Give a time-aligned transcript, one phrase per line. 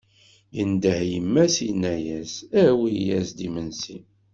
[0.55, 3.97] Yendeh i yemma-s yenna-as: Awi-as-d imensi!